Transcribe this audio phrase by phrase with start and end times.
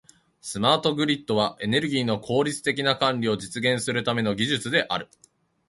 [0.41, 5.07] スマートグリッドは、エネルギーの効率的な管理を実現するための技術である。